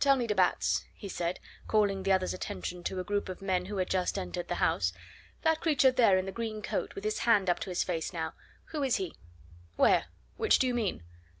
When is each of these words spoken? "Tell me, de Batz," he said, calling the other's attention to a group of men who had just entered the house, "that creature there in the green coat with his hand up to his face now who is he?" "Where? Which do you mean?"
"Tell 0.00 0.16
me, 0.16 0.26
de 0.26 0.34
Batz," 0.34 0.86
he 0.92 1.08
said, 1.08 1.38
calling 1.68 2.02
the 2.02 2.10
other's 2.10 2.34
attention 2.34 2.82
to 2.82 2.98
a 2.98 3.04
group 3.04 3.28
of 3.28 3.40
men 3.40 3.66
who 3.66 3.76
had 3.76 3.88
just 3.88 4.18
entered 4.18 4.48
the 4.48 4.56
house, 4.56 4.92
"that 5.42 5.60
creature 5.60 5.92
there 5.92 6.18
in 6.18 6.26
the 6.26 6.32
green 6.32 6.62
coat 6.62 6.96
with 6.96 7.04
his 7.04 7.20
hand 7.20 7.48
up 7.48 7.60
to 7.60 7.70
his 7.70 7.84
face 7.84 8.12
now 8.12 8.32
who 8.74 8.82
is 8.82 8.96
he?" 8.96 9.14
"Where? 9.76 10.06
Which 10.36 10.58
do 10.58 10.66
you 10.66 10.74
mean?" 10.74 11.04